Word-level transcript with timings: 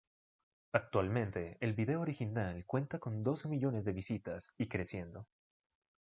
Actualmente, 0.73 1.57
el 1.59 1.73
vídeo 1.75 2.01
original 2.01 2.65
cuenta 2.65 2.97
con 2.97 3.21
doce 3.21 3.47
millones 3.47 3.85
de 3.85 3.93
visitas 3.93 4.55
y 4.57 4.67
creciendo. 4.67 5.27